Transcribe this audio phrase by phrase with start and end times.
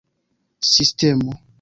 [0.71, 1.37] sistemo